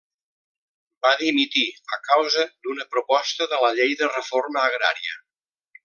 Va 1.05 1.11
dimitir 1.19 1.65
a 1.97 1.99
causa 2.09 2.47
d'una 2.65 2.89
proposta 2.97 3.49
de 3.53 3.61
la 3.67 3.71
Llei 3.81 3.97
de 4.01 4.09
Reforma 4.17 4.67
Agrària. 4.73 5.19